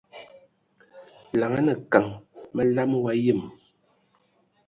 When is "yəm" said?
3.23-3.41